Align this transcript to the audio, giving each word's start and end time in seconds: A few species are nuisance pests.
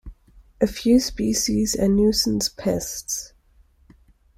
A 0.59 0.65
few 0.65 0.99
species 0.99 1.75
are 1.75 1.87
nuisance 1.87 2.49
pests. 2.49 3.33